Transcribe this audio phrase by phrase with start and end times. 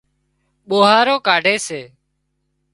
[0.67, 1.81] ٻوهارو ڪاڍي سي